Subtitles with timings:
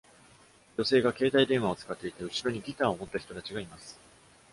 [0.77, 3.99] 女性が携帯電話を使っていて、後ろにギターを持った人たちがいます。